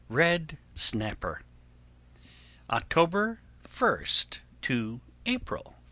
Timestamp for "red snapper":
0.09-1.43